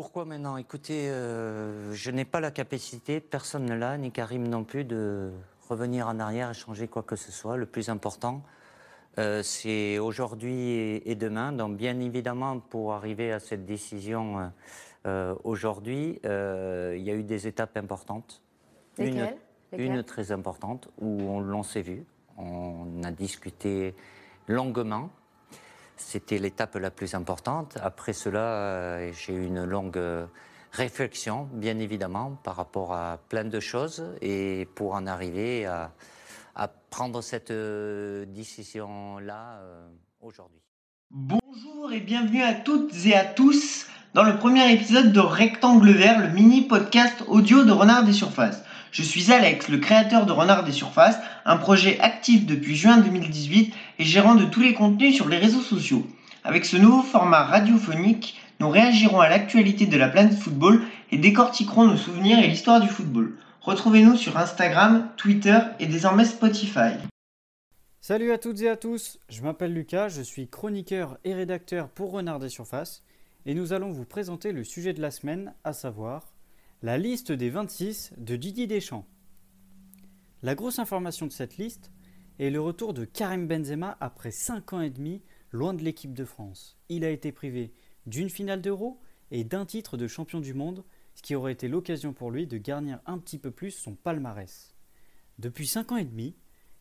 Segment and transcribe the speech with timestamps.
[0.00, 0.56] Pourquoi maintenant?
[0.56, 5.30] Écoutez, euh, je n'ai pas la capacité, personne ne l'a, ni Karim non plus, de
[5.68, 7.58] revenir en arrière et changer quoi que ce soit.
[7.58, 8.40] Le plus important,
[9.18, 11.52] euh, c'est aujourd'hui et, demain.
[11.52, 14.50] Donc bien évidemment, pour arriver à cette décision
[15.06, 18.40] euh, aujourd'hui, il y a eu des étapes importantes.
[18.96, 19.36] Lesquelles?
[19.76, 22.06] Une, une très importante où on, l'on s'est vu,
[22.38, 23.94] on a discuté
[24.48, 25.10] longuement.
[26.00, 27.76] C'était l'étape la plus importante.
[27.82, 30.26] Après cela, euh, j'ai eu une longue euh,
[30.72, 35.92] réflexion, bien évidemment, par rapport à plein de choses et pour en arriver à,
[36.90, 39.60] prendre cette euh, décision-là
[40.20, 40.60] aujourd'hui.
[41.10, 46.18] Bonjour et bienvenue à toutes et à tous dans le premier épisode de Rectangle Vert,
[46.18, 48.64] le mini podcast audio de Renard des Surfaces.
[48.92, 53.72] Je suis Alex, le créateur de Renard des Surfaces, un projet actif depuis juin 2018
[54.00, 56.04] et gérant de tous les contenus sur les réseaux sociaux.
[56.42, 60.82] Avec ce nouveau format radiophonique, nous réagirons à l'actualité de la planète football
[61.12, 63.36] et décortiquerons nos souvenirs et l'histoire du football.
[63.60, 66.94] Retrouvez-nous sur Instagram, Twitter et désormais Spotify.
[68.00, 72.10] Salut à toutes et à tous, je m'appelle Lucas, je suis chroniqueur et rédacteur pour
[72.10, 73.04] Renard des Surfaces
[73.46, 76.24] et nous allons vous présenter le sujet de la semaine, à savoir
[76.82, 79.06] la liste des 26 de Didier Deschamps.
[80.42, 81.92] La grosse information de cette liste
[82.38, 85.22] est le retour de Karim Benzema après 5 ans et demi
[85.52, 86.78] loin de l'équipe de France.
[86.88, 87.74] Il a été privé
[88.06, 88.98] d'une finale d'Euro
[89.30, 90.82] et d'un titre de champion du monde,
[91.14, 94.74] ce qui aurait été l'occasion pour lui de garnir un petit peu plus son palmarès.
[95.38, 96.34] Depuis 5 ans et demi,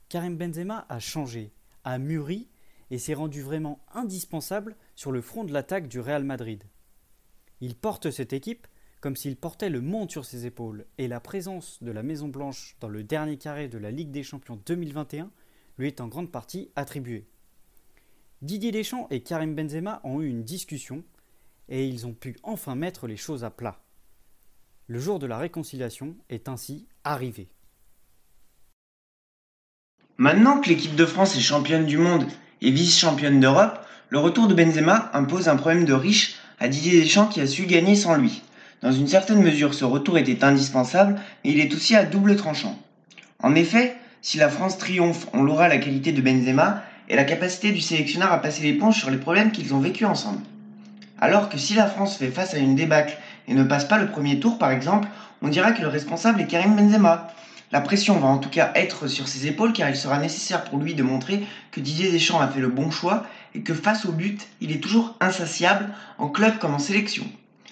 [0.08, 1.52] Karim Benzema a changé,
[1.84, 2.48] a mûri
[2.90, 6.64] et s'est rendu vraiment indispensable sur le front de l'attaque du Real Madrid.
[7.60, 8.66] Il porte cette équipe
[9.02, 12.76] comme s'il portait le monde sur ses épaules, et la présence de la Maison Blanche
[12.80, 15.32] dans le dernier carré de la Ligue des Champions 2021
[15.78, 17.26] lui est en grande partie attribuée.
[18.42, 21.04] Didier Deschamps et Karim Benzema ont eu une discussion,
[21.70, 23.82] et ils ont pu enfin mettre les choses à plat.
[24.88, 27.50] Le jour de la réconciliation est ainsi arrivé.
[30.18, 32.26] Maintenant que l'équipe de France est championne du monde
[32.62, 33.80] et vice-championne d'Europe,
[34.10, 37.66] le retour de Benzema impose un problème de riche à Didier Deschamps qui a su
[37.68, 38.42] gagner sans lui.
[38.82, 42.80] Dans une certaine mesure, ce retour était indispensable, mais il est aussi à double tranchant.
[43.44, 47.74] En effet, si la France triomphe, on l'aura la qualité de Benzema et la capacité
[47.74, 50.40] du sélectionneur à passer l'éponge sur les problèmes qu'ils ont vécus ensemble.
[51.20, 53.18] Alors que si la France fait face à une débâcle
[53.50, 55.10] et ne passe pas le premier tour par exemple,
[55.42, 57.28] on dira que le responsable est Karim Benzema.
[57.74, 60.80] La pression va en tout cas être sur ses épaules car il sera nécessaire pour
[60.80, 64.14] lui de montrer que Didier Deschamps a fait le bon choix et que face au
[64.14, 67.26] but, il est toujours insatiable en club comme en sélection.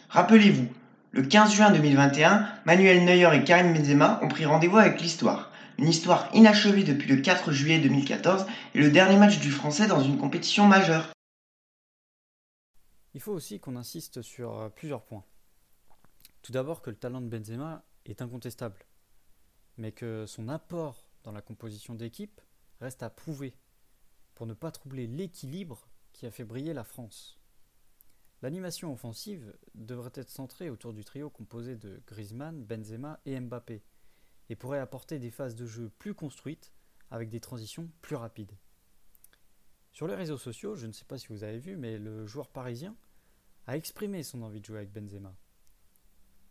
[0.09, 0.67] Rappelez-vous,
[1.17, 5.51] le 15 juin 2021, Manuel Neuer et Karim Benzema ont pris rendez-vous avec l'histoire.
[5.79, 8.45] Une histoire inachevée depuis le 4 juillet 2014
[8.75, 11.11] et le dernier match du Français dans une compétition majeure.
[13.15, 15.23] Il faut aussi qu'on insiste sur euh, plusieurs points.
[16.43, 18.85] Tout d'abord que le talent de Benzema est incontestable,
[19.77, 22.41] mais que son apport dans la composition d'équipe
[22.79, 23.55] reste à prouver
[24.35, 27.36] pour ne pas troubler l'équilibre qui a fait briller la France.
[28.41, 33.83] L'animation offensive devrait être centrée autour du trio composé de Griezmann, Benzema et Mbappé,
[34.49, 36.71] et pourrait apporter des phases de jeu plus construites
[37.09, 38.55] avec des transitions plus rapides.
[39.91, 42.49] Sur les réseaux sociaux, je ne sais pas si vous avez vu, mais le joueur
[42.49, 42.95] parisien
[43.65, 45.35] a exprimé son envie de jouer avec Benzema.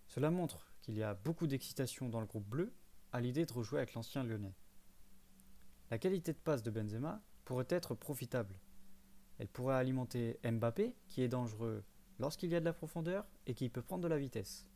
[0.09, 2.73] Cela montre qu'il y a beaucoup d'excitation dans le groupe bleu
[3.13, 4.55] à l'idée de rejouer avec l'ancien lyonnais.
[5.91, 8.59] La qualité de passe de Benzema pourrait être profitable
[9.39, 11.85] elle pourrait alimenter Mbappé, qui est dangereux
[12.19, 14.67] lorsqu'il y a de la profondeur et qui peut prendre de la vitesse.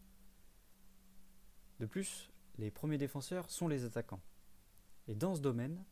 [1.79, 4.21] De plus, les premiers défenseurs sont les attaquants.
[5.09, 5.83] Et dans ce domaine,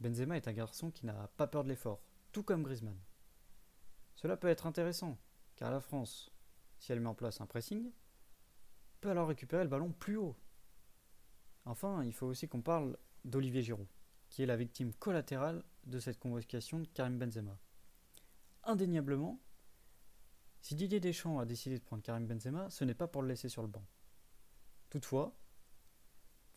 [0.00, 2.00] Benzema est un garçon qui n'a pas peur de l'effort,
[2.32, 2.98] tout comme Griezmann.
[4.14, 5.18] Cela peut être intéressant,
[5.56, 6.32] car la France,
[6.78, 7.92] si elle met en place un pressing,
[9.00, 10.36] peut alors récupérer le ballon plus haut.
[11.66, 13.86] Enfin, il faut aussi qu'on parle d'Olivier Giroud,
[14.30, 17.58] qui est la victime collatérale de cette convocation de Karim Benzema
[18.68, 19.40] indéniablement,
[20.60, 23.48] si Didier Deschamps a décidé de prendre Karim Benzema, ce n'est pas pour le laisser
[23.48, 23.84] sur le banc.
[24.90, 25.36] Toutefois,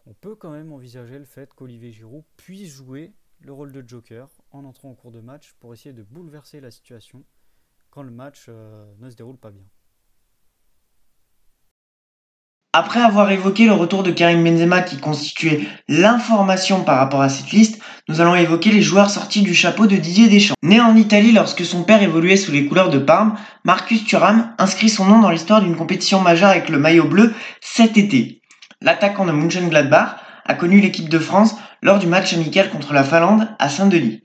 [0.05, 4.29] on peut quand même envisager le fait qu'Olivier Giroud puisse jouer le rôle de joker
[4.51, 7.25] en entrant en cours de match pour essayer de bouleverser la situation
[7.89, 9.67] quand le match euh, ne se déroule pas bien.
[12.73, 17.51] Après avoir évoqué le retour de Karim Benzema qui constituait l'information par rapport à cette
[17.51, 20.55] liste, nous allons évoquer les joueurs sortis du chapeau de Didier Deschamps.
[20.63, 23.35] Né en Italie lorsque son père évoluait sous les couleurs de Parme,
[23.65, 27.97] Marcus Thuram inscrit son nom dans l'histoire d'une compétition majeure avec le maillot bleu cet
[27.97, 28.41] été.
[28.79, 30.15] L'attaquant de Mönchengladbach
[30.45, 34.23] a connu l'équipe de France lors du match amical contre la Finlande à Saint-Denis.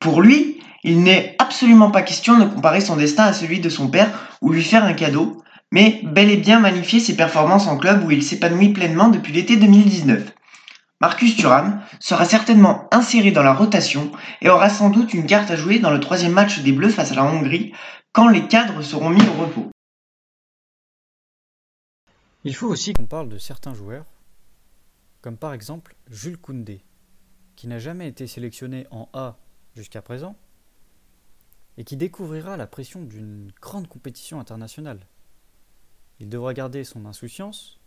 [0.00, 3.86] Pour lui, il n'est absolument pas question de comparer son destin à celui de son
[3.86, 4.10] père
[4.40, 5.41] ou lui faire un cadeau,
[5.72, 9.56] mais bel et bien magnifier ses performances en club où il s'épanouit pleinement depuis l'été
[9.56, 10.32] 2019.
[11.00, 15.56] Marcus Thuram sera certainement inséré dans la rotation et aura sans doute une carte à
[15.56, 17.72] jouer dans le troisième match des Bleus face à la Hongrie
[18.12, 19.70] quand les cadres seront mis au repos.
[22.44, 24.04] Il faut aussi qu'on parle de certains joueurs,
[25.22, 26.84] comme par exemple Jules Koundé,
[27.56, 29.38] qui n'a jamais été sélectionné en A
[29.74, 30.36] jusqu'à présent,
[31.78, 35.06] et qui découvrira la pression d'une grande compétition internationale.
[36.22, 37.80] Il devra garder son insouciance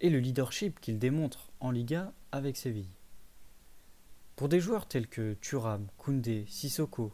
[0.00, 2.94] et le leadership qu'il démontre en Liga avec Séville.
[4.36, 7.12] Pour des joueurs tels que Thuram, Koundé, Sissoko,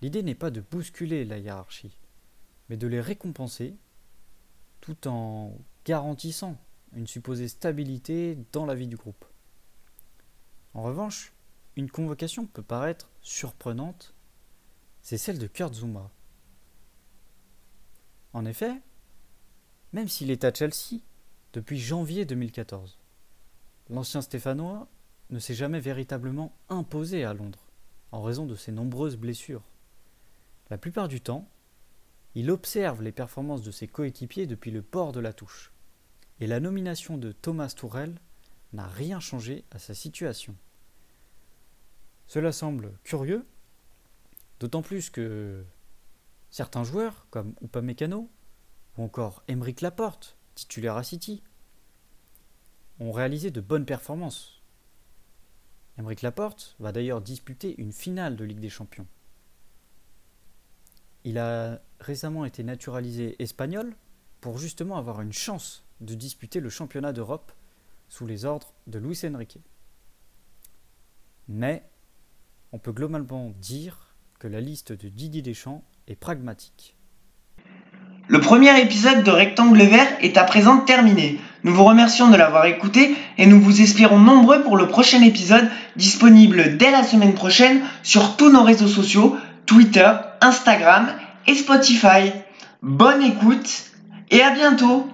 [0.00, 1.98] l'idée n'est pas de bousculer la hiérarchie,
[2.70, 3.76] mais de les récompenser
[4.80, 6.56] tout en garantissant
[6.94, 9.26] une supposée stabilité dans la vie du groupe.
[10.72, 11.34] En revanche,
[11.76, 14.14] une convocation peut paraître surprenante,
[15.02, 16.10] c'est celle de Kurt Zuma.
[18.32, 18.80] En effet,
[19.92, 21.00] même s'il est à Chelsea
[21.52, 22.98] depuis janvier 2014,
[23.90, 24.88] l'ancien Stéphanois
[25.30, 27.68] ne s'est jamais véritablement imposé à Londres
[28.12, 29.64] en raison de ses nombreuses blessures.
[30.70, 31.48] La plupart du temps,
[32.34, 35.72] il observe les performances de ses coéquipiers depuis le port de la touche.
[36.40, 38.14] Et la nomination de Thomas Tourel
[38.72, 40.54] n'a rien changé à sa situation.
[42.26, 43.46] Cela semble curieux,
[44.60, 45.64] d'autant plus que
[46.50, 48.30] certains joueurs, comme Upamecano
[48.98, 51.42] ou encore Emeric Laporte, titulaire à City,
[53.00, 54.60] ont réalisé de bonnes performances.
[55.98, 59.06] Emeric Laporte va d'ailleurs disputer une finale de Ligue des Champions.
[61.24, 63.94] Il a récemment été naturalisé espagnol
[64.40, 67.52] pour justement avoir une chance de disputer le championnat d'Europe
[68.08, 69.58] sous les ordres de Luis Enrique.
[71.48, 71.88] Mais
[72.72, 76.97] on peut globalement dire que la liste de Didier Deschamps est pragmatique.
[78.30, 81.40] Le premier épisode de Rectangle Vert est à présent terminé.
[81.64, 85.66] Nous vous remercions de l'avoir écouté et nous vous espérons nombreux pour le prochain épisode
[85.96, 89.34] disponible dès la semaine prochaine sur tous nos réseaux sociaux,
[89.64, 90.10] Twitter,
[90.42, 91.08] Instagram
[91.46, 92.32] et Spotify.
[92.82, 93.84] Bonne écoute
[94.30, 95.08] et à bientôt